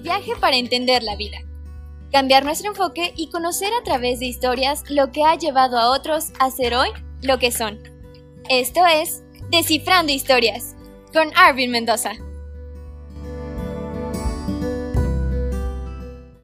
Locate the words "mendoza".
11.70-12.12